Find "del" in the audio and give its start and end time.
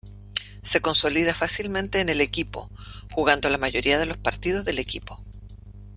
4.65-4.79